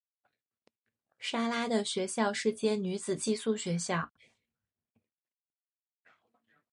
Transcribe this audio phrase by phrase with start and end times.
[1.19, 4.09] 莎拉的学校是间女子寄宿学校。